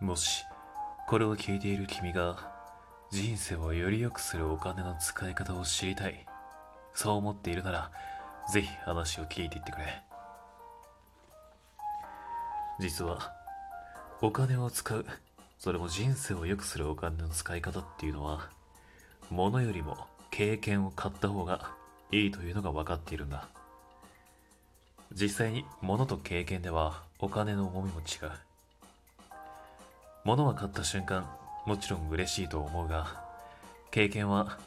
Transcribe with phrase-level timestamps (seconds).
[0.00, 0.44] もし
[1.08, 2.36] これを聞いている君が
[3.10, 6.24] 人生をより良くするお金の使い方を知りたい
[6.94, 7.90] そう思っているなら
[8.52, 10.02] ぜひ話を聞いていってくれ。
[12.78, 13.32] 実は
[14.20, 15.04] お金を使う
[15.58, 18.50] それも人生を良くするお金の使い方っていうのは
[19.30, 19.96] 物よりも
[20.30, 21.72] 経験を買った方が
[22.12, 23.48] いいというのが分かっているんだ。
[25.12, 28.47] 実際に物と経験ではお金の重みも違う。
[30.28, 31.26] 物は買った瞬間
[31.64, 33.06] もちろん嬉しいと思うが
[33.90, 34.58] 経験は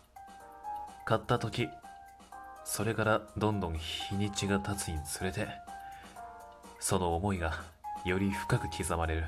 [1.05, 1.69] 買った時
[2.65, 5.47] それからどんどん日にちが経つにつれて
[6.79, 7.61] その思いが
[8.05, 9.23] より深く刻まれる。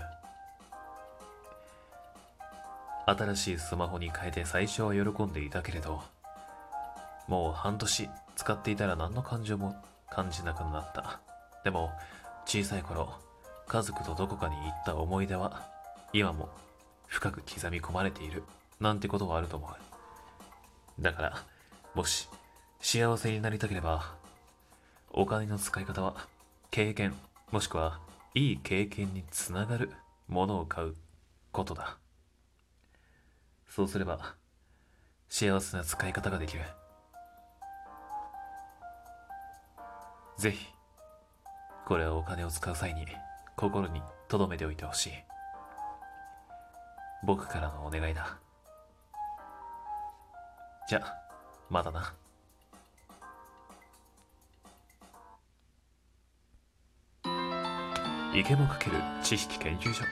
[3.05, 6.01] 新しいスマホに変えて最初は喜んでいたけれど
[7.27, 9.75] もう半年使っていたら何の感情も
[10.09, 11.19] 感じなくなった。
[11.63, 11.91] でも
[12.47, 13.13] 小さい頃
[13.67, 15.71] 家族とどこかに行った思い出は
[16.13, 16.47] 今も
[17.07, 18.43] 深く刻み込まれている
[18.79, 21.01] なんてことはあると思う。
[21.01, 21.43] だから
[21.95, 22.29] もし
[22.79, 24.13] 幸せになりたければ
[25.11, 26.27] お金の使い方は
[26.69, 27.15] 経験
[27.51, 27.99] もしくは
[28.35, 29.91] いい経験につながる
[30.27, 30.95] ものを買う
[31.51, 31.97] ことだ。
[33.67, 34.35] そうすれば
[35.29, 36.63] 幸せな使い方ができる。
[40.37, 40.67] ぜひ
[41.85, 43.05] これはお金を使う際に
[43.55, 45.11] 心に留めておいてほしい。
[47.25, 48.37] 僕からのお願いだ。
[50.89, 51.01] じゃ
[51.69, 52.13] まだな。
[58.33, 60.03] 池もかける知識研究所。